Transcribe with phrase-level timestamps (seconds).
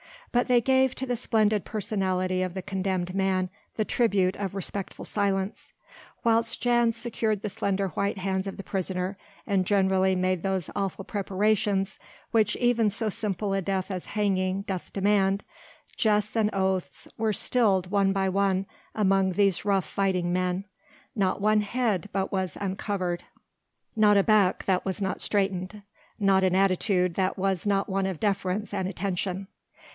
[0.31, 5.05] But they gave to the splendid personality of the condemned man the tribute of respectful
[5.05, 5.73] silence.
[6.23, 11.03] Whilst Jan secured the slender white hands of the prisoner, and generally made those awful
[11.05, 11.99] preparations
[12.31, 15.43] which even so simple a death as hanging doth demand,
[15.97, 18.65] jests and oaths were stilled one by one
[18.95, 20.63] among these rough fighting men,
[21.15, 23.23] not one head but was uncovered,
[23.97, 25.83] not a back that was not straightened,
[26.17, 29.47] not an attitude that was not one of deference and attention.